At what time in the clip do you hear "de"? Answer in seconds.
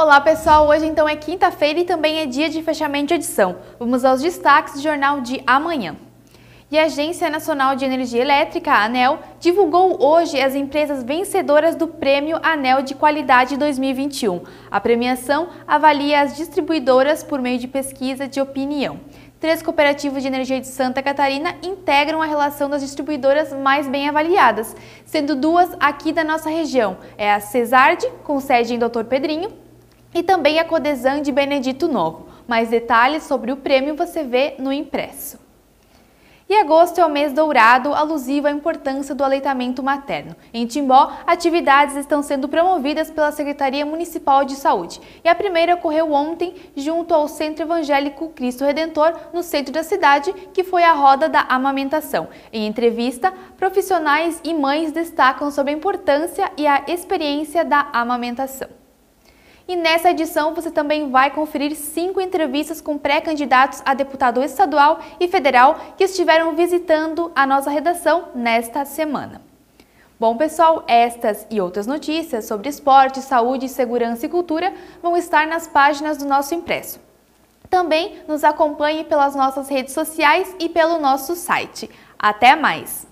2.48-2.62, 3.08-3.14, 5.20-5.42, 7.74-7.84, 12.82-12.94, 17.58-17.66, 18.28-18.40, 20.22-20.28, 20.60-20.68, 31.22-31.32, 44.46-44.54